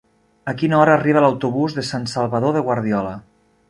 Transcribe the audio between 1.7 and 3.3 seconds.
de Sant Salvador de Guardiola?